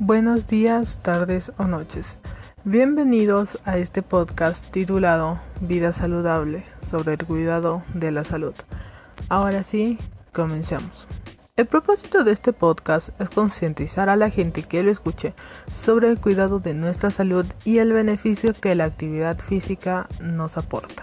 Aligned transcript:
Buenos 0.00 0.46
días, 0.46 1.00
tardes 1.02 1.50
o 1.58 1.64
noches. 1.64 2.18
Bienvenidos 2.62 3.58
a 3.64 3.78
este 3.78 4.00
podcast 4.02 4.64
titulado 4.70 5.40
Vida 5.60 5.90
Saludable 5.90 6.62
sobre 6.82 7.14
el 7.14 7.26
cuidado 7.26 7.82
de 7.94 8.12
la 8.12 8.22
salud. 8.22 8.54
Ahora 9.28 9.64
sí, 9.64 9.98
comencemos. 10.32 11.08
El 11.56 11.66
propósito 11.66 12.22
de 12.22 12.30
este 12.30 12.52
podcast 12.52 13.08
es 13.20 13.28
concientizar 13.28 14.08
a 14.08 14.14
la 14.14 14.30
gente 14.30 14.62
que 14.62 14.84
lo 14.84 14.92
escuche 14.92 15.34
sobre 15.68 16.10
el 16.10 16.20
cuidado 16.20 16.60
de 16.60 16.74
nuestra 16.74 17.10
salud 17.10 17.44
y 17.64 17.78
el 17.78 17.92
beneficio 17.92 18.54
que 18.54 18.76
la 18.76 18.84
actividad 18.84 19.40
física 19.40 20.06
nos 20.20 20.58
aporta. 20.58 21.02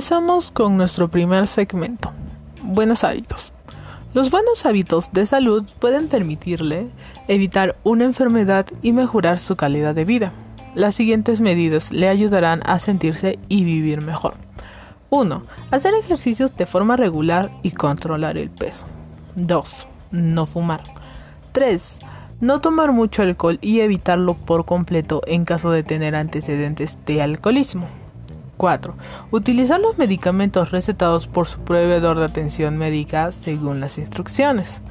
Empezamos 0.00 0.50
con 0.50 0.78
nuestro 0.78 1.08
primer 1.08 1.46
segmento, 1.46 2.10
buenos 2.62 3.04
hábitos. 3.04 3.52
Los 4.14 4.30
buenos 4.30 4.64
hábitos 4.64 5.12
de 5.12 5.26
salud 5.26 5.66
pueden 5.78 6.08
permitirle 6.08 6.88
evitar 7.28 7.76
una 7.84 8.04
enfermedad 8.04 8.64
y 8.80 8.92
mejorar 8.92 9.38
su 9.38 9.56
calidad 9.56 9.94
de 9.94 10.06
vida. 10.06 10.32
Las 10.74 10.94
siguientes 10.94 11.42
medidas 11.42 11.92
le 11.92 12.08
ayudarán 12.08 12.62
a 12.64 12.78
sentirse 12.78 13.38
y 13.50 13.64
vivir 13.64 14.00
mejor. 14.00 14.36
1. 15.10 15.42
Hacer 15.70 15.92
ejercicios 15.92 16.56
de 16.56 16.64
forma 16.64 16.96
regular 16.96 17.50
y 17.62 17.72
controlar 17.72 18.38
el 18.38 18.48
peso. 18.48 18.86
2. 19.34 19.86
No 20.12 20.46
fumar. 20.46 20.82
3. 21.52 21.98
No 22.40 22.62
tomar 22.62 22.92
mucho 22.92 23.20
alcohol 23.20 23.58
y 23.60 23.80
evitarlo 23.80 24.32
por 24.32 24.64
completo 24.64 25.20
en 25.26 25.44
caso 25.44 25.70
de 25.70 25.82
tener 25.82 26.16
antecedentes 26.16 26.96
de 27.04 27.20
alcoholismo. 27.20 27.99
4. 28.60 28.94
Utilizar 29.30 29.80
los 29.80 29.96
medicamentos 29.96 30.70
recetados 30.70 31.26
por 31.26 31.46
su 31.46 31.60
proveedor 31.60 32.18
de 32.18 32.26
atención 32.26 32.76
médica 32.76 33.32
según 33.32 33.80
las 33.80 33.96
instrucciones. 33.96 34.82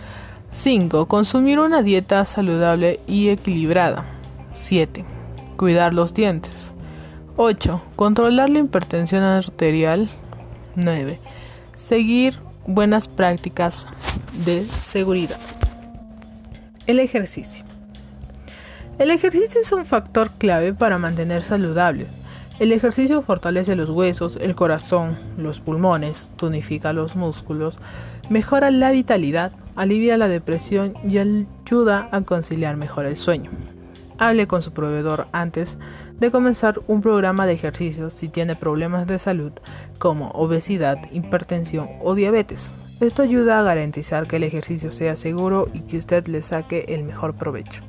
5. 0.51 1.05
Consumir 1.07 1.59
una 1.59 1.83
dieta 1.83 2.25
saludable 2.25 2.99
y 3.05 3.29
equilibrada. 3.29 4.05
7. 4.55 5.05
Cuidar 5.55 5.93
los 5.93 6.15
dientes. 6.15 6.73
8. 7.35 7.79
Controlar 7.95 8.49
la 8.49 8.57
hipertensión 8.57 9.21
arterial. 9.21 10.09
9. 10.73 11.19
Seguir 11.77 12.39
buenas 12.65 13.07
prácticas 13.07 13.85
de 14.45 14.65
seguridad. 14.81 15.39
El 16.87 16.97
ejercicio. 16.97 17.63
El 18.97 19.11
ejercicio 19.11 19.61
es 19.61 19.71
un 19.71 19.85
factor 19.85 20.31
clave 20.39 20.73
para 20.73 20.97
mantener 20.97 21.43
saludable 21.43 22.07
el 22.59 22.73
ejercicio 22.73 23.21
fortalece 23.21 23.75
los 23.77 23.89
huesos, 23.89 24.37
el 24.41 24.53
corazón, 24.53 25.17
los 25.37 25.61
pulmones, 25.61 26.29
tonifica 26.35 26.91
los 26.91 27.15
músculos, 27.15 27.79
mejora 28.29 28.69
la 28.69 28.91
vitalidad, 28.91 29.53
alivia 29.77 30.17
la 30.17 30.27
depresión 30.27 30.93
y 31.07 31.17
ayuda 31.19 32.09
a 32.11 32.21
conciliar 32.21 32.75
mejor 32.75 33.05
el 33.05 33.15
sueño. 33.15 33.49
Hable 34.17 34.47
con 34.47 34.61
su 34.61 34.73
proveedor 34.73 35.27
antes 35.31 35.77
de 36.19 36.31
comenzar 36.31 36.81
un 36.87 37.01
programa 37.01 37.45
de 37.45 37.53
ejercicios 37.53 38.11
si 38.11 38.27
tiene 38.27 38.55
problemas 38.55 39.07
de 39.07 39.19
salud 39.19 39.53
como 39.97 40.29
obesidad, 40.31 40.97
hipertensión 41.13 41.87
o 42.01 42.13
diabetes. 42.13 42.69
Esto 42.99 43.21
ayuda 43.21 43.59
a 43.59 43.63
garantizar 43.63 44.27
que 44.27 44.35
el 44.35 44.43
ejercicio 44.43 44.91
sea 44.91 45.15
seguro 45.15 45.69
y 45.73 45.79
que 45.81 45.97
usted 45.97 46.27
le 46.27 46.43
saque 46.43 46.83
el 46.89 47.05
mejor 47.05 47.35
provecho. 47.35 47.88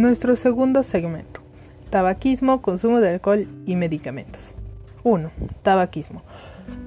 Nuestro 0.00 0.34
segundo 0.34 0.82
segmento. 0.82 1.42
Tabaquismo, 1.90 2.62
consumo 2.62 3.00
de 3.00 3.10
alcohol 3.10 3.46
y 3.66 3.76
medicamentos. 3.76 4.54
1. 5.02 5.30
Tabaquismo. 5.60 6.22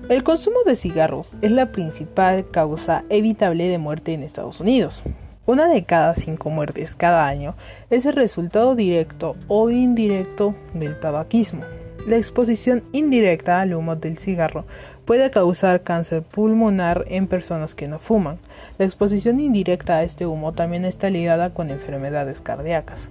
El 0.09 0.23
consumo 0.23 0.63
de 0.65 0.75
cigarros 0.75 1.35
es 1.43 1.51
la 1.51 1.71
principal 1.71 2.49
causa 2.49 3.03
evitable 3.09 3.67
de 3.67 3.77
muerte 3.77 4.13
en 4.13 4.23
Estados 4.23 4.59
Unidos. 4.59 5.03
Una 5.45 5.67
de 5.67 5.83
cada 5.83 6.15
cinco 6.15 6.49
muertes 6.49 6.95
cada 6.95 7.27
año 7.27 7.53
es 7.91 8.07
el 8.07 8.13
resultado 8.13 8.73
directo 8.73 9.35
o 9.47 9.69
indirecto 9.69 10.55
del 10.73 10.99
tabaquismo. 10.99 11.61
La 12.07 12.17
exposición 12.17 12.83
indirecta 12.93 13.61
al 13.61 13.75
humo 13.75 13.95
del 13.95 14.17
cigarro 14.17 14.65
puede 15.05 15.31
causar 15.31 15.83
cáncer 15.83 16.23
pulmonar 16.23 17.05
en 17.07 17.27
personas 17.27 17.75
que 17.75 17.87
no 17.87 17.99
fuman. 17.99 18.39
La 18.77 18.85
exposición 18.85 19.39
indirecta 19.39 19.95
a 19.95 20.03
este 20.03 20.25
humo 20.25 20.53
también 20.53 20.85
está 20.85 21.09
ligada 21.09 21.53
con 21.53 21.69
enfermedades 21.69 22.41
cardíacas. 22.41 23.09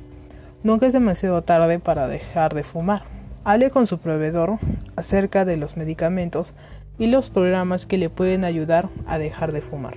Nunca 0.63 0.87
es 0.87 0.93
demasiado 0.93 1.43
tarde 1.43 1.79
para 1.79 2.09
dejar 2.09 2.55
de 2.55 2.63
fumar. 2.63 3.03
Hable 3.45 3.71
con 3.71 3.87
su 3.87 3.99
proveedor 3.99 4.59
acerca 4.97 5.45
de 5.45 5.57
los 5.57 5.77
medicamentos 5.77 6.55
y 6.99 7.09
los 7.09 7.31
programas 7.31 7.87
que 7.87 7.99
le 7.99 8.11
pueden 8.11 8.45
ayudar 8.45 8.89
a 9.07 9.19
dejar 9.19 9.53
de 9.53 9.63
fumar. 9.63 9.97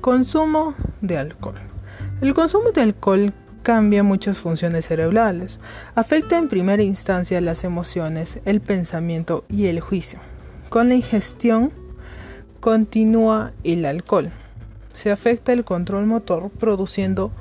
Consumo 0.00 0.74
de 1.00 1.18
alcohol. 1.18 1.54
El 2.20 2.34
consumo 2.34 2.70
de 2.70 2.82
alcohol 2.82 3.32
cambia 3.62 4.02
muchas 4.02 4.38
funciones 4.38 4.86
cerebrales. 4.86 5.58
Afecta 5.94 6.36
en 6.38 6.48
primera 6.48 6.82
instancia 6.82 7.40
las 7.40 7.64
emociones, 7.64 8.38
el 8.44 8.60
pensamiento 8.60 9.44
y 9.48 9.66
el 9.66 9.80
juicio. 9.80 10.18
Con 10.68 10.88
la 10.88 10.94
ingestión 10.94 11.72
continúa 12.60 13.52
el 13.64 13.84
alcohol. 13.84 14.30
Se 14.94 15.10
afecta 15.10 15.52
el 15.52 15.64
control 15.64 16.06
motor 16.06 16.50
produciendo 16.50 17.32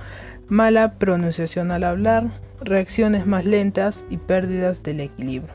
mala 0.48 0.94
pronunciación 0.94 1.72
al 1.72 1.84
hablar, 1.84 2.32
reacciones 2.62 3.26
más 3.26 3.46
lentas 3.46 4.06
y 4.10 4.18
pérdidas 4.18 4.84
del 4.84 5.00
equilibrio. 5.00 5.54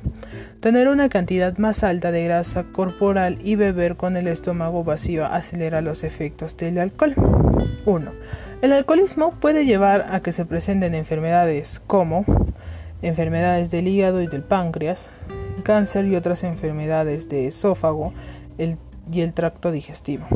Tener 0.60 0.88
una 0.88 1.08
cantidad 1.08 1.56
más 1.58 1.82
alta 1.82 2.10
de 2.10 2.24
grasa 2.24 2.64
corporal 2.72 3.38
y 3.42 3.56
beber 3.56 3.96
con 3.96 4.16
el 4.16 4.26
estómago 4.26 4.84
vacío 4.84 5.24
acelera 5.24 5.80
los 5.80 6.02
efectos 6.02 6.56
del 6.56 6.78
alcohol. 6.78 7.14
1. 7.84 8.12
El 8.62 8.72
alcoholismo 8.72 9.32
puede 9.32 9.66
llevar 9.66 10.06
a 10.10 10.20
que 10.20 10.32
se 10.32 10.46
presenten 10.46 10.94
enfermedades 10.94 11.82
como 11.86 12.24
enfermedades 13.02 13.70
del 13.70 13.86
hígado 13.86 14.22
y 14.22 14.28
del 14.28 14.42
páncreas, 14.42 15.08
cáncer 15.62 16.06
y 16.06 16.16
otras 16.16 16.42
enfermedades 16.42 17.28
de 17.28 17.48
esófago 17.48 18.14
y 18.58 19.20
el 19.20 19.32
tracto 19.34 19.70
digestivo, 19.72 20.26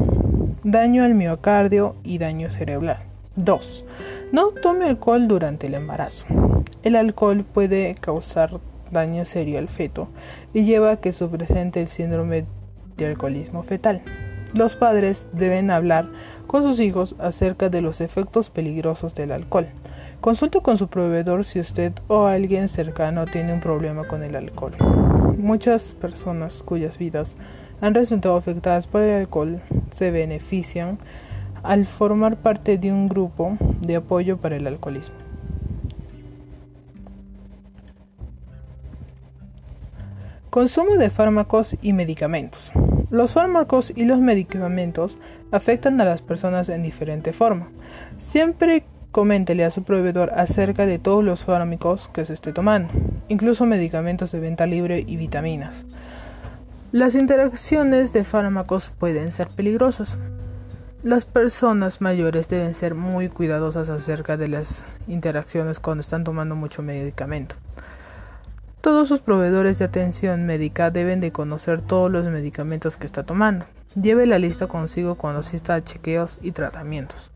daño 0.62 1.02
al 1.04 1.14
miocardio 1.14 1.96
y 2.04 2.18
daño 2.18 2.50
cerebral. 2.50 2.98
2. 3.36 3.84
No 4.32 4.48
tome 4.50 4.84
alcohol 4.84 5.26
durante 5.26 5.68
el 5.68 5.74
embarazo. 5.74 6.26
El 6.82 6.96
alcohol 6.96 7.44
puede 7.44 7.94
causar 7.94 8.60
daño 8.90 9.24
serio 9.24 9.58
al 9.58 9.68
feto 9.68 10.08
y 10.52 10.64
lleva 10.64 10.90
a 10.92 10.96
que 11.00 11.14
se 11.14 11.26
presente 11.26 11.80
el 11.80 11.88
síndrome 11.88 12.44
de 12.98 13.06
alcoholismo 13.06 13.62
fetal. 13.62 14.02
Los 14.52 14.74
padres 14.74 15.26
deben 15.32 15.70
hablar 15.70 16.08
con 16.50 16.64
sus 16.64 16.80
hijos 16.80 17.14
acerca 17.20 17.68
de 17.68 17.80
los 17.80 18.00
efectos 18.00 18.50
peligrosos 18.50 19.14
del 19.14 19.30
alcohol. 19.30 19.68
Consulte 20.20 20.60
con 20.60 20.78
su 20.78 20.88
proveedor 20.88 21.44
si 21.44 21.60
usted 21.60 21.92
o 22.08 22.26
alguien 22.26 22.68
cercano 22.68 23.24
tiene 23.24 23.52
un 23.52 23.60
problema 23.60 24.02
con 24.02 24.24
el 24.24 24.34
alcohol. 24.34 24.72
Muchas 25.38 25.94
personas 25.94 26.64
cuyas 26.64 26.98
vidas 26.98 27.36
han 27.80 27.94
resultado 27.94 28.34
afectadas 28.34 28.88
por 28.88 29.02
el 29.02 29.20
alcohol 29.20 29.60
se 29.94 30.10
benefician 30.10 30.98
al 31.62 31.86
formar 31.86 32.34
parte 32.34 32.78
de 32.78 32.92
un 32.92 33.06
grupo 33.06 33.56
de 33.80 33.94
apoyo 33.94 34.36
para 34.36 34.56
el 34.56 34.66
alcoholismo. 34.66 35.14
Consumo 40.50 40.96
de 40.96 41.10
fármacos 41.10 41.76
y 41.80 41.92
medicamentos. 41.92 42.72
Los 43.10 43.34
fármacos 43.34 43.92
y 43.94 44.04
los 44.04 44.20
medicamentos 44.20 45.18
afectan 45.50 46.00
a 46.00 46.04
las 46.04 46.22
personas 46.22 46.68
en 46.68 46.84
diferente 46.84 47.32
forma. 47.32 47.68
Siempre 48.18 48.84
coméntele 49.10 49.64
a 49.64 49.72
su 49.72 49.82
proveedor 49.82 50.30
acerca 50.34 50.86
de 50.86 51.00
todos 51.00 51.24
los 51.24 51.44
fármacos 51.44 52.08
que 52.08 52.24
se 52.24 52.34
esté 52.34 52.52
tomando, 52.52 52.92
incluso 53.28 53.66
medicamentos 53.66 54.30
de 54.30 54.38
venta 54.38 54.66
libre 54.66 55.04
y 55.04 55.16
vitaminas. 55.16 55.84
Las 56.92 57.16
interacciones 57.16 58.12
de 58.12 58.22
fármacos 58.22 58.92
pueden 58.96 59.32
ser 59.32 59.48
peligrosas. 59.48 60.18
Las 61.02 61.24
personas 61.24 62.00
mayores 62.00 62.48
deben 62.48 62.74
ser 62.76 62.94
muy 62.94 63.28
cuidadosas 63.28 63.88
acerca 63.88 64.36
de 64.36 64.48
las 64.48 64.84
interacciones 65.08 65.80
cuando 65.80 66.02
están 66.02 66.22
tomando 66.22 66.54
mucho 66.54 66.82
medicamento. 66.82 67.56
Todos 68.80 69.08
sus 69.08 69.20
proveedores 69.20 69.78
de 69.78 69.84
atención 69.84 70.46
médica 70.46 70.90
deben 70.90 71.20
de 71.20 71.32
conocer 71.32 71.82
todos 71.82 72.10
los 72.10 72.24
medicamentos 72.24 72.96
que 72.96 73.04
está 73.04 73.24
tomando. 73.24 73.66
Lleve 73.94 74.24
la 74.24 74.38
lista 74.38 74.68
consigo 74.68 75.16
cuando 75.16 75.40
asista 75.40 75.74
a 75.74 75.84
chequeos 75.84 76.38
y 76.40 76.52
tratamientos. 76.52 77.30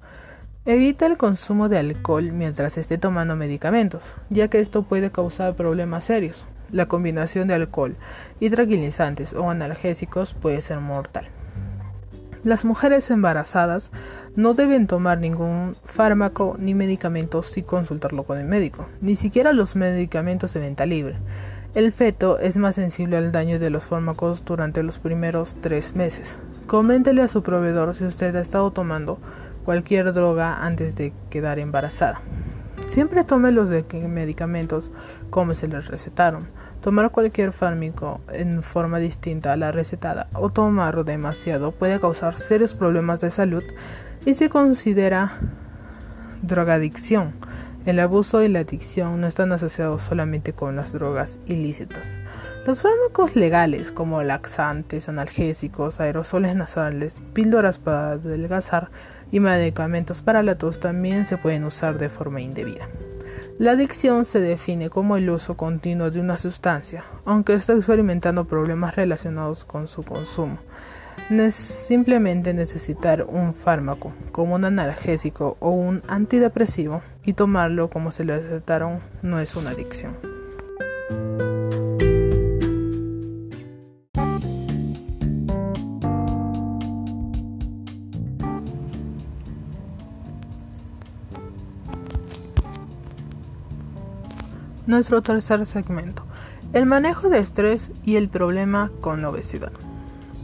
Evita 0.65 1.05
el 1.05 1.19
consumo 1.19 1.69
de 1.69 1.77
alcohol 1.77 2.33
mientras 2.33 2.79
esté 2.79 2.97
tomando 2.97 3.37
medicamentos, 3.37 4.15
ya 4.31 4.49
que 4.49 4.61
esto 4.61 4.85
puede 4.85 5.11
causar 5.11 5.55
problemas 5.55 6.05
serios. 6.05 6.47
La 6.73 6.87
combinación 6.87 7.47
de 7.47 7.55
alcohol 7.55 7.95
y 8.41 8.49
tranquilizantes 8.49 9.35
o 9.35 9.51
analgésicos 9.51 10.33
puede 10.33 10.63
ser 10.63 10.81
mortal. 10.81 11.29
Las 12.43 12.65
mujeres 12.65 13.11
embarazadas 13.11 13.91
no 14.37 14.55
deben 14.55 14.87
tomar 14.87 15.19
ningún 15.19 15.77
fármaco 15.85 16.57
ni 16.59 16.75
medicamento 16.75 17.43
sin 17.43 17.65
consultarlo 17.65 18.25
con 18.25 18.39
el 18.39 18.47
médico, 18.47 18.89
ni 19.01 19.17
siquiera 19.17 19.53
los 19.53 19.77
medicamentos 19.77 20.53
de 20.55 20.61
venta 20.61 20.87
libre. 20.87 21.17
El 21.75 21.93
feto 21.93 22.39
es 22.39 22.57
más 22.57 22.77
sensible 22.77 23.17
al 23.17 23.33
daño 23.33 23.59
de 23.59 23.71
los 23.71 23.85
fármacos 23.85 24.45
durante 24.45 24.83
los 24.83 24.99
primeros 24.99 25.57
tres 25.61 25.95
meses. 25.95 26.39
Coméntele 26.67 27.23
a 27.23 27.29
su 27.29 27.43
proveedor 27.43 27.95
si 27.95 28.05
usted 28.05 28.35
ha 28.37 28.41
estado 28.41 28.71
tomando 28.71 29.19
cualquier 29.65 30.13
droga 30.13 30.65
antes 30.65 30.95
de 30.95 31.13
quedar 31.31 31.59
embarazada. 31.59 32.21
Siempre 32.89 33.25
tome 33.25 33.51
los 33.51 33.71
medicamentos 34.09 34.93
como 35.31 35.55
se 35.55 35.69
les 35.69 35.89
recetaron. 35.89 36.49
Tomar 36.81 37.11
cualquier 37.11 37.53
fármaco 37.53 38.21
en 38.31 38.63
forma 38.63 38.99
distinta 38.99 39.53
a 39.53 39.57
la 39.57 39.73
recetada 39.73 40.29
o 40.35 40.51
tomarlo 40.51 41.03
demasiado 41.03 41.73
puede 41.73 41.99
causar 41.99 42.39
serios 42.39 42.75
problemas 42.75 43.21
de 43.21 43.31
salud 43.31 43.65
y 44.25 44.35
se 44.35 44.49
considera 44.49 45.39
drogadicción. 46.43 47.33
El 47.85 48.01
abuso 48.01 48.43
y 48.43 48.49
la 48.49 48.61
adicción 48.61 49.21
no 49.21 49.27
están 49.27 49.53
asociados 49.53 50.03
solamente 50.03 50.55
con 50.55 50.77
las 50.77 50.93
drogas 50.93 51.39
ilícitas. 51.47 52.17
Los 52.67 52.81
fármacos 52.81 53.37
legales 53.37 53.93
como 53.93 54.23
laxantes, 54.23 55.11
analgésicos, 55.11 56.01
aerosoles 56.01 56.57
nasales, 56.57 57.15
píldoras 57.35 57.79
para 57.79 58.13
adelgazar 58.13 58.91
y 59.31 59.41
medicamentos 59.41 60.23
para 60.23 60.43
la 60.43 60.57
tos 60.57 60.81
también 60.81 61.27
se 61.27 61.37
pueden 61.37 61.65
usar 61.65 61.99
de 61.99 62.09
forma 62.09 62.41
indebida. 62.41 62.89
La 63.59 63.73
adicción 63.73 64.25
se 64.25 64.41
define 64.41 64.89
como 64.89 65.19
el 65.19 65.29
uso 65.29 65.57
continuo 65.57 66.11
de 66.11 66.21
una 66.21 66.39
sustancia, 66.39 67.05
aunque 67.27 67.55
está 67.55 67.75
experimentando 67.75 68.47
problemas 68.47 68.97
relacionados 68.97 69.65
con 69.65 69.87
su 69.87 70.03
consumo. 70.03 70.59
Simplemente 71.51 72.55
necesitar 72.55 73.25
un 73.29 73.55
fármaco, 73.55 74.13
como 74.33 74.55
un 74.55 74.65
analgésico 74.65 75.57
o 75.61 75.71
un 75.71 76.03
antidepresivo, 76.09 77.03
y 77.25 77.33
tomarlo 77.33 77.91
como 77.91 78.11
se 78.11 78.25
le 78.25 78.39
recetaron 78.39 79.01
no 79.23 79.41
es 79.41 79.57
una 79.57 79.71
adicción. 79.71 80.17
Nuestro 94.87 95.23
tercer 95.23 95.65
segmento. 95.65 96.25
El 96.75 96.85
manejo 96.85 97.31
de 97.31 97.39
estrés 97.39 97.91
y 98.05 98.17
el 98.17 98.29
problema 98.29 98.93
con 99.01 99.23
la 99.23 99.31
obesidad. 99.31 99.73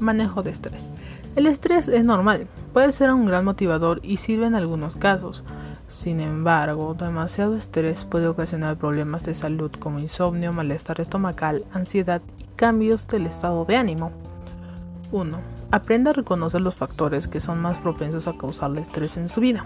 Manejo 0.01 0.43
de 0.43 0.51
estrés. 0.51 0.91
El 1.37 1.47
estrés 1.47 1.87
es 1.87 2.05
normal, 2.05 2.49
puede 2.73 2.91
ser 2.91 3.13
un 3.13 3.27
gran 3.27 3.45
motivador 3.45 4.01
y 4.03 4.17
sirve 4.17 4.47
en 4.47 4.55
algunos 4.55 4.97
casos. 4.97 5.45
Sin 5.89 6.21
embargo, 6.21 6.95
demasiado 6.95 7.57
estrés 7.57 8.05
puede 8.05 8.27
ocasionar 8.27 8.77
problemas 8.77 9.25
de 9.25 9.35
salud 9.35 9.71
como 9.79 9.99
insomnio, 9.99 10.53
malestar 10.53 11.01
estomacal, 11.01 11.65
ansiedad 11.73 12.23
y 12.39 12.45
cambios 12.57 13.07
del 13.09 13.27
estado 13.27 13.65
de 13.65 13.77
ánimo. 13.77 14.13
1. 15.13 15.39
Aprenda 15.73 16.11
a 16.11 16.15
reconocer 16.15 16.61
los 16.61 16.75
factores 16.75 17.29
que 17.29 17.41
son 17.41 17.61
más 17.61 17.79
propensos 17.79 18.27
a 18.27 18.37
causarle 18.37 18.81
estrés 18.81 19.17
en 19.17 19.29
su 19.29 19.41
vida. 19.41 19.65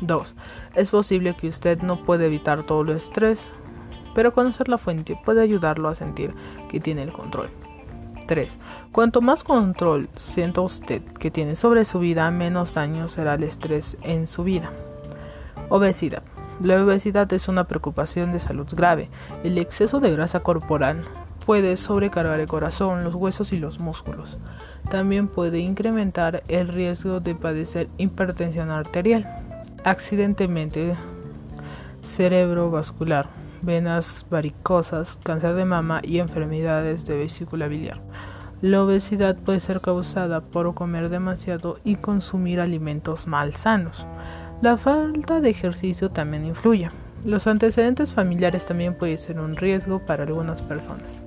2. 0.00 0.34
Es 0.74 0.90
posible 0.90 1.36
que 1.36 1.48
usted 1.48 1.82
no 1.82 2.04
pueda 2.04 2.24
evitar 2.24 2.64
todo 2.64 2.82
el 2.82 2.90
estrés, 2.90 3.52
pero 4.14 4.32
conocer 4.32 4.68
la 4.68 4.78
fuente 4.78 5.18
puede 5.24 5.42
ayudarlo 5.42 5.88
a 5.88 5.94
sentir 5.94 6.34
que 6.68 6.80
tiene 6.80 7.02
el 7.02 7.12
control. 7.12 7.50
3. 8.26 8.58
Cuanto 8.92 9.20
más 9.20 9.44
control 9.44 10.08
sienta 10.16 10.60
usted 10.60 11.02
que 11.02 11.30
tiene 11.30 11.56
sobre 11.56 11.84
su 11.84 11.98
vida, 11.98 12.30
menos 12.30 12.74
daño 12.74 13.08
será 13.08 13.34
el 13.34 13.44
estrés 13.44 13.96
en 14.02 14.26
su 14.26 14.44
vida. 14.44 14.70
Obesidad. 15.68 16.22
La 16.62 16.82
obesidad 16.82 17.32
es 17.32 17.48
una 17.48 17.64
preocupación 17.64 18.32
de 18.32 18.40
salud 18.40 18.68
grave. 18.72 19.08
El 19.42 19.58
exceso 19.58 20.00
de 20.00 20.12
grasa 20.12 20.40
corporal 20.40 21.04
puede 21.44 21.76
sobrecargar 21.76 22.40
el 22.40 22.46
corazón, 22.46 23.04
los 23.04 23.14
huesos 23.14 23.52
y 23.52 23.58
los 23.58 23.78
músculos. 23.78 24.38
También 24.90 25.28
puede 25.28 25.58
incrementar 25.58 26.42
el 26.48 26.68
riesgo 26.68 27.20
de 27.20 27.34
padecer 27.34 27.88
hipertensión 27.98 28.70
arterial, 28.70 29.26
accidentalmente 29.84 30.96
cerebrovascular 32.02 33.43
venas 33.64 34.26
varicosas, 34.30 35.18
cáncer 35.22 35.54
de 35.54 35.64
mama 35.64 36.00
y 36.02 36.18
enfermedades 36.18 37.06
de 37.06 37.16
vesícula 37.16 37.68
biliar. 37.68 38.00
La 38.62 38.82
obesidad 38.82 39.36
puede 39.36 39.60
ser 39.60 39.80
causada 39.80 40.40
por 40.40 40.74
comer 40.74 41.08
demasiado 41.10 41.78
y 41.84 41.96
consumir 41.96 42.60
alimentos 42.60 43.26
mal 43.26 43.52
sanos. 43.52 44.06
La 44.62 44.78
falta 44.78 45.40
de 45.40 45.50
ejercicio 45.50 46.10
también 46.10 46.46
influye. 46.46 46.90
Los 47.24 47.46
antecedentes 47.46 48.12
familiares 48.12 48.64
también 48.64 48.96
pueden 48.96 49.18
ser 49.18 49.40
un 49.40 49.56
riesgo 49.56 49.98
para 49.98 50.24
algunas 50.24 50.62
personas. 50.62 51.20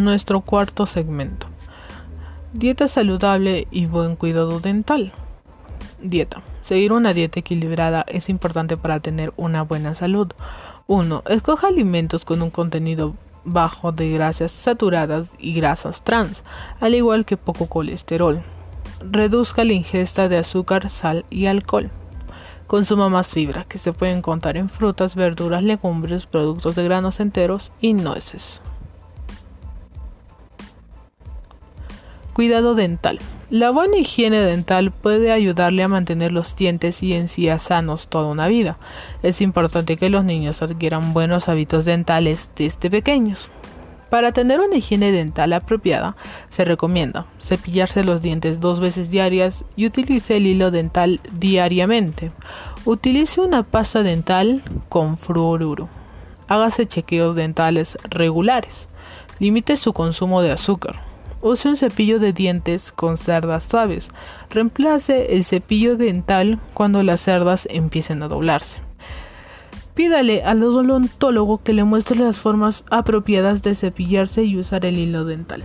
Nuestro 0.00 0.40
cuarto 0.40 0.86
segmento. 0.86 1.46
Dieta 2.54 2.88
saludable 2.88 3.68
y 3.70 3.84
buen 3.84 4.16
cuidado 4.16 4.58
dental. 4.58 5.12
Dieta. 6.00 6.40
Seguir 6.64 6.94
una 6.94 7.12
dieta 7.12 7.40
equilibrada 7.40 8.06
es 8.08 8.30
importante 8.30 8.78
para 8.78 9.00
tener 9.00 9.34
una 9.36 9.60
buena 9.60 9.94
salud. 9.94 10.32
1. 10.86 11.24
Escoja 11.26 11.68
alimentos 11.68 12.24
con 12.24 12.40
un 12.40 12.48
contenido 12.48 13.14
bajo 13.44 13.92
de 13.92 14.08
grasas 14.08 14.52
saturadas 14.52 15.28
y 15.38 15.52
grasas 15.52 16.02
trans, 16.02 16.44
al 16.80 16.94
igual 16.94 17.26
que 17.26 17.36
poco 17.36 17.66
colesterol. 17.66 18.40
Reduzca 19.00 19.64
la 19.64 19.74
ingesta 19.74 20.30
de 20.30 20.38
azúcar, 20.38 20.88
sal 20.88 21.26
y 21.28 21.44
alcohol. 21.44 21.90
Consuma 22.66 23.10
más 23.10 23.28
fibra, 23.28 23.64
que 23.64 23.76
se 23.76 23.92
pueden 23.92 24.22
contar 24.22 24.56
en 24.56 24.70
frutas, 24.70 25.14
verduras, 25.14 25.62
legumbres, 25.62 26.24
productos 26.24 26.74
de 26.74 26.84
granos 26.84 27.20
enteros 27.20 27.70
y 27.82 27.92
nueces. 27.92 28.62
Cuidado 32.40 32.74
dental. 32.74 33.18
La 33.50 33.70
buena 33.70 33.98
higiene 33.98 34.38
dental 34.40 34.92
puede 34.92 35.30
ayudarle 35.30 35.82
a 35.82 35.88
mantener 35.88 36.32
los 36.32 36.56
dientes 36.56 37.02
y 37.02 37.12
encías 37.12 37.64
sanos 37.64 38.08
toda 38.08 38.28
una 38.28 38.48
vida. 38.48 38.78
Es 39.22 39.42
importante 39.42 39.98
que 39.98 40.08
los 40.08 40.24
niños 40.24 40.62
adquieran 40.62 41.12
buenos 41.12 41.50
hábitos 41.50 41.84
dentales 41.84 42.48
desde 42.56 42.88
pequeños. 42.88 43.50
Para 44.08 44.32
tener 44.32 44.58
una 44.58 44.76
higiene 44.76 45.12
dental 45.12 45.52
apropiada, 45.52 46.16
se 46.48 46.64
recomienda 46.64 47.26
cepillarse 47.42 48.04
los 48.04 48.22
dientes 48.22 48.58
dos 48.58 48.80
veces 48.80 49.10
diarias 49.10 49.62
y 49.76 49.84
utilice 49.84 50.38
el 50.38 50.46
hilo 50.46 50.70
dental 50.70 51.20
diariamente. 51.32 52.32
Utilice 52.86 53.42
una 53.42 53.64
pasta 53.64 54.02
dental 54.02 54.62
con 54.88 55.18
fluoruro. 55.18 55.90
Hágase 56.48 56.86
chequeos 56.86 57.36
dentales 57.36 57.98
regulares. 58.08 58.88
Limite 59.40 59.76
su 59.76 59.92
consumo 59.92 60.40
de 60.40 60.52
azúcar 60.52 61.09
Use 61.42 61.68
un 61.68 61.76
cepillo 61.76 62.18
de 62.18 62.34
dientes 62.34 62.92
con 62.92 63.16
cerdas 63.16 63.64
suaves. 63.64 64.08
Reemplace 64.50 65.34
el 65.34 65.44
cepillo 65.44 65.96
dental 65.96 66.58
cuando 66.74 67.02
las 67.02 67.22
cerdas 67.22 67.66
empiecen 67.70 68.22
a 68.22 68.28
doblarse. 68.28 68.80
Pídale 69.94 70.42
al 70.42 70.62
odontólogo 70.62 71.62
que 71.62 71.72
le 71.72 71.84
muestre 71.84 72.18
las 72.18 72.40
formas 72.40 72.84
apropiadas 72.90 73.62
de 73.62 73.74
cepillarse 73.74 74.44
y 74.44 74.58
usar 74.58 74.84
el 74.84 74.98
hilo 74.98 75.24
dental. 75.24 75.64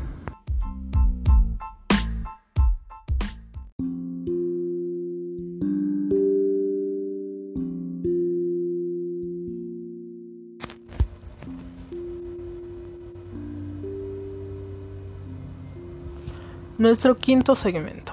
Nuestro 16.78 17.16
quinto 17.16 17.56
segmento. 17.56 18.12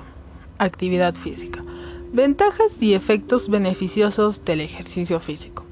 Actividad 0.59 1.15
física. 1.17 1.65
Ventajas 2.13 2.81
y 2.81 2.95
efectos 2.95 3.49
beneficiosos 3.49 4.45
del 4.45 4.61
ejercicio 4.61 5.19
físico. 5.19 5.65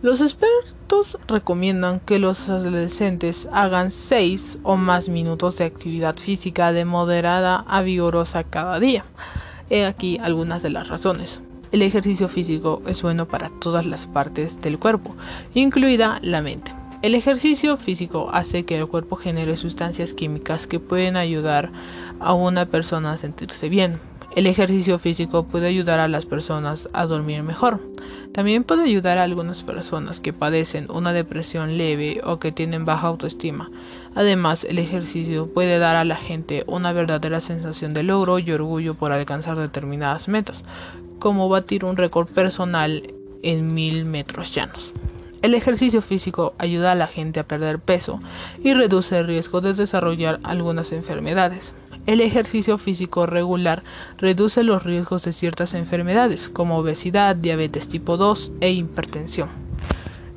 Los 0.00 0.20
expertos 0.20 1.18
recomiendan 1.26 1.98
que 1.98 2.20
los 2.20 2.48
adolescentes 2.48 3.48
hagan 3.50 3.90
6 3.90 4.60
o 4.62 4.76
más 4.76 5.08
minutos 5.08 5.56
de 5.56 5.64
actividad 5.64 6.16
física 6.18 6.72
de 6.72 6.84
moderada 6.84 7.64
a 7.66 7.82
vigorosa 7.82 8.44
cada 8.44 8.78
día. 8.78 9.04
He 9.68 9.84
aquí 9.84 10.18
algunas 10.22 10.62
de 10.62 10.70
las 10.70 10.86
razones. 10.86 11.40
El 11.72 11.82
ejercicio 11.82 12.28
físico 12.28 12.80
es 12.86 13.02
bueno 13.02 13.26
para 13.26 13.50
todas 13.60 13.84
las 13.84 14.06
partes 14.06 14.60
del 14.60 14.78
cuerpo, 14.78 15.16
incluida 15.52 16.20
la 16.22 16.42
mente. 16.42 16.72
El 17.02 17.14
ejercicio 17.14 17.76
físico 17.76 18.30
hace 18.32 18.64
que 18.64 18.78
el 18.78 18.86
cuerpo 18.86 19.16
genere 19.16 19.58
sustancias 19.58 20.14
químicas 20.14 20.66
que 20.66 20.80
pueden 20.80 21.16
ayudar 21.16 21.70
a 22.20 22.32
una 22.32 22.64
persona 22.64 23.12
a 23.12 23.18
sentirse 23.18 23.68
bien. 23.68 24.00
El 24.34 24.46
ejercicio 24.46 24.98
físico 24.98 25.44
puede 25.44 25.66
ayudar 25.66 26.00
a 26.00 26.08
las 26.08 26.24
personas 26.24 26.88
a 26.94 27.04
dormir 27.04 27.42
mejor. 27.42 27.80
También 28.32 28.64
puede 28.64 28.84
ayudar 28.84 29.18
a 29.18 29.24
algunas 29.24 29.62
personas 29.62 30.20
que 30.20 30.32
padecen 30.32 30.90
una 30.90 31.12
depresión 31.12 31.76
leve 31.76 32.22
o 32.24 32.38
que 32.38 32.50
tienen 32.50 32.86
baja 32.86 33.08
autoestima. 33.08 33.70
Además, 34.14 34.64
el 34.64 34.78
ejercicio 34.78 35.52
puede 35.52 35.78
dar 35.78 35.96
a 35.96 36.04
la 36.04 36.16
gente 36.16 36.64
una 36.66 36.92
verdadera 36.92 37.40
sensación 37.40 37.92
de 37.92 38.04
logro 38.04 38.38
y 38.38 38.50
orgullo 38.50 38.94
por 38.94 39.12
alcanzar 39.12 39.58
determinadas 39.58 40.28
metas, 40.28 40.64
como 41.18 41.50
batir 41.50 41.84
un 41.84 41.96
récord 41.96 42.26
personal 42.26 43.14
en 43.42 43.74
mil 43.74 44.06
metros 44.06 44.54
llanos. 44.54 44.92
El 45.46 45.54
ejercicio 45.54 46.02
físico 46.02 46.56
ayuda 46.58 46.90
a 46.90 46.96
la 46.96 47.06
gente 47.06 47.38
a 47.38 47.46
perder 47.46 47.78
peso 47.78 48.20
y 48.64 48.74
reduce 48.74 49.16
el 49.16 49.28
riesgo 49.28 49.60
de 49.60 49.74
desarrollar 49.74 50.40
algunas 50.42 50.90
enfermedades. 50.90 51.72
El 52.06 52.20
ejercicio 52.20 52.78
físico 52.78 53.26
regular 53.26 53.84
reduce 54.18 54.64
los 54.64 54.82
riesgos 54.82 55.22
de 55.22 55.32
ciertas 55.32 55.74
enfermedades 55.74 56.48
como 56.48 56.78
obesidad, 56.78 57.36
diabetes 57.36 57.86
tipo 57.86 58.16
2 58.16 58.54
e 58.60 58.72
hipertensión. 58.72 59.48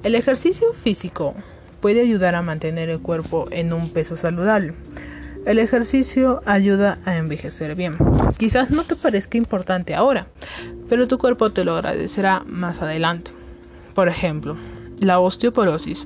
El 0.04 0.14
ejercicio 0.14 0.74
físico 0.74 1.34
puede 1.82 2.02
ayudar 2.02 2.36
a 2.36 2.44
mantener 2.44 2.92
el 2.92 3.00
cuerpo 3.00 3.48
en 3.50 3.74
un 3.74 3.90
peso 3.90 4.16
saludable. 4.16 4.76
El 5.48 5.58
ejercicio 5.58 6.44
ayuda 6.46 7.00
a 7.06 7.18
envejecer 7.18 7.74
bien. 7.74 7.98
Quizás 8.38 8.70
no 8.70 8.84
te 8.84 8.96
parezca 8.96 9.40
importante 9.40 9.96
ahora, 9.96 10.28
pero 10.88 11.08
tu 11.08 11.18
cuerpo 11.18 11.50
te 11.50 11.66
lo 11.66 11.74
agradecerá 11.74 12.44
más 12.46 12.84
adelante. 12.84 13.32
Por 13.96 14.08
ejemplo, 14.08 14.56
la 15.00 15.20
osteoporosis, 15.20 16.06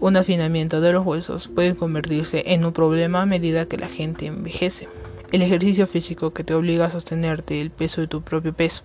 un 0.00 0.16
afinamiento 0.16 0.80
de 0.80 0.92
los 0.92 1.04
huesos, 1.04 1.48
puede 1.48 1.76
convertirse 1.76 2.42
en 2.46 2.64
un 2.64 2.72
problema 2.72 3.22
a 3.22 3.26
medida 3.26 3.66
que 3.66 3.76
la 3.76 3.88
gente 3.88 4.26
envejece. 4.26 4.88
El 5.30 5.42
ejercicio 5.42 5.86
físico 5.86 6.32
que 6.32 6.42
te 6.42 6.54
obliga 6.54 6.86
a 6.86 6.90
sostenerte 6.90 7.60
el 7.60 7.70
peso 7.70 8.00
de 8.00 8.08
tu 8.08 8.22
propio 8.22 8.52
peso, 8.52 8.82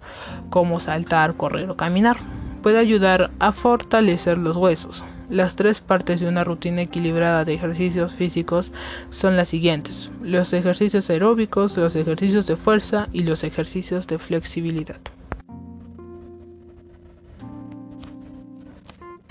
como 0.50 0.80
saltar, 0.80 1.36
correr 1.36 1.70
o 1.70 1.78
caminar, 1.78 2.18
puede 2.62 2.78
ayudar 2.78 3.32
a 3.40 3.52
fortalecer 3.52 4.38
los 4.38 4.58
huesos. 4.58 5.04
Las 5.30 5.56
tres 5.56 5.82
partes 5.82 6.20
de 6.20 6.28
una 6.28 6.44
rutina 6.44 6.84
equilibrada 6.84 7.46
de 7.46 7.56
ejercicios 7.56 8.14
físicos 8.14 8.72
son 9.10 9.36
las 9.36 9.50
siguientes: 9.50 10.12
los 10.22 10.54
ejercicios 10.54 11.10
aeróbicos, 11.10 11.78
los 11.78 11.96
ejercicios 11.96 12.46
de 12.46 12.56
fuerza 12.56 13.08
y 13.12 13.24
los 13.24 13.44
ejercicios 13.44 14.06
de 14.06 14.20
flexibilidad. 14.20 15.00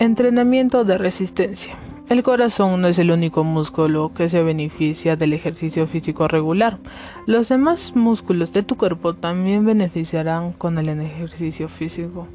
Entrenamiento 0.05 0.85
de 0.85 0.99
resistencia. 0.99 1.77
El 2.11 2.23
corazón 2.23 2.83
no 2.83 2.89
es 2.89 2.99
el 2.99 3.11
único 3.11 3.43
músculo 3.43 4.13
que 4.15 4.29
se 4.29 4.43
beneficia 4.43 5.17
del 5.17 5.33
ejercicio 5.33 5.87
físico 5.87 6.29
regular. 6.29 6.77
Los 7.25 7.49
demás 7.49 7.97
músculos 7.97 8.53
de 8.53 8.63
tu 8.63 8.77
cuerpo 8.77 9.15
también 9.15 9.65
beneficiarán 9.65 10.53
con 10.53 10.77
el 10.77 10.91
ejercicio 10.91 11.71
físico. 11.71 12.29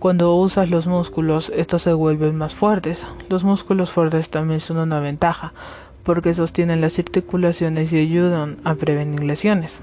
Cuando 0.00 0.34
usas 0.34 0.68
los 0.68 0.88
músculos, 0.88 1.52
estos 1.54 1.82
se 1.82 1.92
vuelven 1.92 2.34
más 2.34 2.56
fuertes. 2.56 3.06
Los 3.28 3.44
músculos 3.44 3.92
fuertes 3.92 4.28
también 4.28 4.58
son 4.58 4.78
una 4.78 4.98
ventaja, 4.98 5.52
porque 6.02 6.34
sostienen 6.34 6.80
las 6.80 6.98
articulaciones 6.98 7.92
y 7.92 7.98
ayudan 7.98 8.56
a 8.64 8.74
prevenir 8.74 9.22
lesiones. 9.22 9.80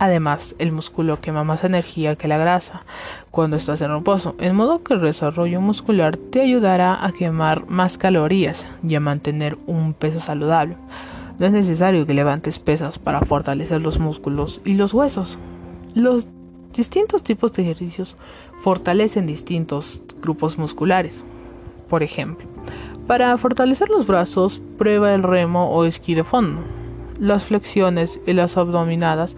Además, 0.00 0.54
el 0.58 0.72
músculo 0.72 1.20
quema 1.20 1.44
más 1.44 1.62
energía 1.62 2.16
que 2.16 2.26
la 2.26 2.38
grasa 2.38 2.84
cuando 3.30 3.58
estás 3.58 3.82
en 3.82 3.90
reposo, 3.90 4.34
en 4.38 4.56
modo 4.56 4.82
que 4.82 4.94
el 4.94 5.02
desarrollo 5.02 5.60
muscular 5.60 6.16
te 6.16 6.40
ayudará 6.40 7.04
a 7.04 7.12
quemar 7.12 7.68
más 7.68 7.98
calorías 7.98 8.66
y 8.82 8.94
a 8.94 9.00
mantener 9.00 9.58
un 9.66 9.92
peso 9.92 10.18
saludable. 10.18 10.78
No 11.38 11.44
es 11.44 11.52
necesario 11.52 12.06
que 12.06 12.14
levantes 12.14 12.58
pesas 12.58 12.98
para 12.98 13.20
fortalecer 13.20 13.82
los 13.82 13.98
músculos 13.98 14.62
y 14.64 14.72
los 14.72 14.94
huesos. 14.94 15.36
Los 15.94 16.26
distintos 16.72 17.22
tipos 17.22 17.52
de 17.52 17.64
ejercicios 17.64 18.16
fortalecen 18.62 19.26
distintos 19.26 20.00
grupos 20.22 20.56
musculares. 20.56 21.26
Por 21.90 22.02
ejemplo, 22.02 22.46
para 23.06 23.36
fortalecer 23.36 23.90
los 23.90 24.06
brazos, 24.06 24.62
prueba 24.78 25.12
el 25.12 25.24
remo 25.24 25.70
o 25.70 25.84
esquí 25.84 26.14
de 26.14 26.24
fondo. 26.24 26.62
Las 27.18 27.44
flexiones 27.44 28.18
y 28.26 28.32
las 28.32 28.56
abdominadas 28.56 29.36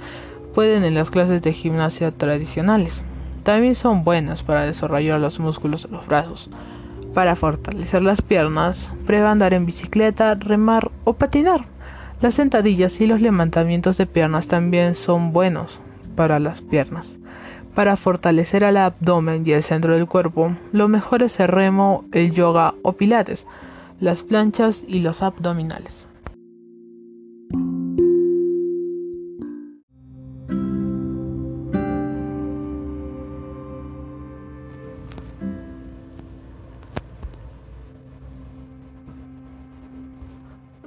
pueden 0.55 0.85
en 0.85 0.95
las 0.95 1.11
clases 1.11 1.43
de 1.43 1.53
gimnasia 1.53 2.11
tradicionales. 2.11 3.03
También 3.43 3.75
son 3.75 4.05
buenas 4.05 4.43
para 4.43 4.63
desarrollar 4.63 5.19
los 5.21 5.41
músculos 5.41 5.85
de 5.85 5.91
los 5.91 6.07
brazos. 6.07 6.49
Para 7.15 7.37
fortalecer 7.37 8.03
las 8.03 8.23
piernas, 8.23 8.91
prueba 9.07 9.31
andar 9.31 9.53
en 9.55 9.67
bicicleta, 9.67 10.35
remar 10.35 10.91
o 11.05 11.15
patinar. 11.15 11.67
Las 12.21 12.37
sentadillas 12.37 13.01
y 13.01 13.07
los 13.07 13.21
levantamientos 13.21 13.97
de 13.99 14.07
piernas 14.07 14.47
también 14.47 14.95
son 14.95 15.33
buenos 15.33 15.81
para 16.15 16.39
las 16.39 16.61
piernas. 16.61 17.17
Para 17.75 17.97
fortalecer 17.97 18.63
el 18.63 18.77
abdomen 18.77 19.43
y 19.47 19.53
el 19.53 19.63
centro 19.63 19.95
del 19.95 20.07
cuerpo, 20.07 20.55
lo 20.73 20.89
mejor 20.89 21.23
es 21.23 21.41
el 21.41 21.49
remo, 21.49 22.05
el 22.13 22.33
yoga 22.33 22.75
o 22.83 22.93
pilates, 22.93 23.47
las 23.99 24.23
planchas 24.23 24.85
y 24.87 25.01
los 25.01 25.23
abdominales. 25.23 26.09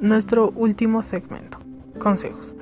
Nuestro 0.06 0.52
último 0.52 1.02
segmento. 1.02 1.58
Consejos. 1.98 2.54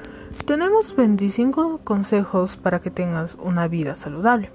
Tenemos 0.46 0.96
25 0.96 1.80
consejos 1.84 2.56
para 2.56 2.80
que 2.80 2.90
tengas 2.90 3.36
una 3.36 3.68
vida 3.68 3.96
saludable. 3.96 4.50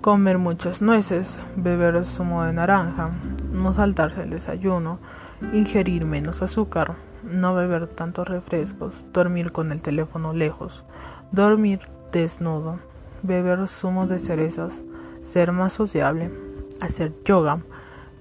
Comer 0.00 0.38
muchas 0.38 0.80
nueces, 0.80 1.44
beber 1.56 2.04
zumo 2.06 2.44
de 2.44 2.54
naranja, 2.54 3.10
no 3.52 3.74
saltarse 3.74 4.22
el 4.22 4.30
desayuno, 4.30 4.98
ingerir 5.52 6.06
menos 6.06 6.40
azúcar, 6.40 6.96
no 7.22 7.54
beber 7.54 7.86
tantos 7.88 8.26
refrescos, 8.26 9.04
dormir 9.12 9.52
con 9.52 9.70
el 9.70 9.82
teléfono 9.82 10.32
lejos, 10.32 10.84
dormir 11.30 11.80
desnudo, 12.10 12.78
beber 13.22 13.68
zumo 13.68 14.06
de 14.06 14.18
cerezas, 14.18 14.80
ser 15.22 15.52
más 15.52 15.74
sociable, 15.74 16.30
hacer 16.80 17.12
yoga, 17.24 17.60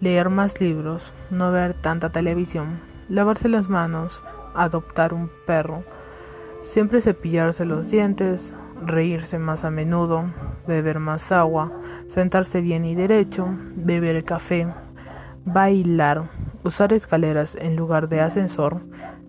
leer 0.01 0.29
más 0.29 0.59
libros, 0.59 1.13
no 1.29 1.51
ver 1.51 1.73
tanta 1.73 2.09
televisión, 2.11 2.88
lavarse 3.09 3.49
las 3.49 3.69
manos, 3.69 4.23
adoptar 4.53 5.13
un 5.13 5.29
perro, 5.45 5.83
siempre 6.61 7.01
cepillarse 7.01 7.65
los 7.65 7.89
dientes, 7.89 8.53
reírse 8.85 9.39
más 9.39 9.65
a 9.65 9.71
menudo, 9.71 10.31
beber 10.67 10.99
más 10.99 11.31
agua, 11.31 11.71
sentarse 12.07 12.61
bien 12.61 12.85
y 12.85 12.95
derecho, 12.95 13.47
beber 13.75 14.23
café, 14.23 14.67
bailar, 15.45 16.29
usar 16.63 16.93
escaleras 16.93 17.55
en 17.55 17.75
lugar 17.75 18.09
de 18.09 18.21
ascensor, 18.21 18.81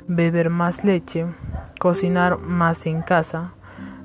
beber 0.06 0.50
más 0.50 0.84
leche, 0.84 1.26
cocinar 1.78 2.38
más 2.38 2.86
en 2.86 3.02
casa, 3.02 3.54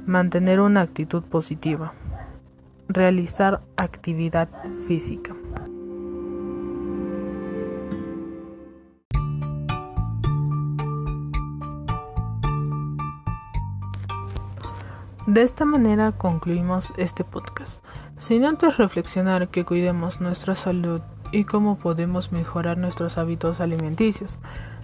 mantener 0.05 0.59
una 0.59 0.81
actitud 0.81 1.23
positiva, 1.23 1.93
realizar 2.87 3.61
actividad 3.75 4.49
física. 4.87 5.35
De 15.35 15.41
esta 15.41 15.65
manera 15.65 16.13
concluimos 16.13 16.93
este 16.95 17.25
podcast, 17.25 17.83
sin 18.17 18.45
antes 18.45 18.77
reflexionar 18.77 19.49
que 19.49 19.65
cuidemos 19.65 20.21
nuestra 20.21 20.55
salud 20.55 21.01
y 21.33 21.43
cómo 21.43 21.77
podemos 21.77 22.31
mejorar 22.31 22.77
nuestros 22.77 23.17
hábitos 23.17 23.59
alimenticios 23.59 24.39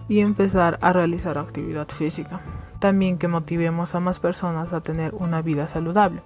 y 0.10 0.20
empezar 0.20 0.78
a 0.82 0.92
realizar 0.92 1.38
actividad 1.38 1.88
física. 1.88 2.42
También 2.82 3.18
que 3.18 3.30
motivemos 3.30 3.96
a 3.96 4.02
más 4.02 4.20
personas 4.20 4.74
a 4.74 4.82
tener 4.82 5.14
una 5.14 5.42
vida 5.42 5.70
saludable. 5.70 6.22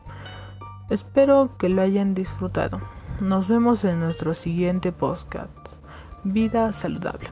Espero 0.90 1.52
que 1.60 1.70
lo 1.70 1.84
hayan 1.84 2.16
disfrutado. 2.16 2.82
Nos 3.22 3.48
vemos 3.48 3.86
en 3.86 4.00
nuestro 4.00 4.34
siguiente 4.34 4.92
podcast, 4.92 5.52
Vida 6.24 6.74
Saludable. 6.74 7.30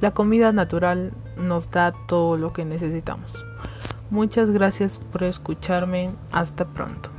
La 0.00 0.12
comida 0.12 0.52
natural 0.52 1.14
nos 1.36 1.72
da 1.72 1.92
todo 2.06 2.36
lo 2.36 2.52
que 2.52 2.64
necesitamos. 2.64 3.44
Muchas 4.12 4.50
gracias 4.50 5.00
por 5.10 5.22
escucharme. 5.22 6.10
Hasta 6.32 6.66
pronto. 6.66 7.11